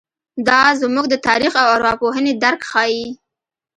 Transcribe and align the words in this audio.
دا 0.47 0.61
زموږ 0.81 1.05
د 1.09 1.15
تاریخ 1.27 1.53
او 1.61 1.67
ارواپوهنې 1.75 2.31
درک 2.43 2.61
ښيي. 2.71 3.05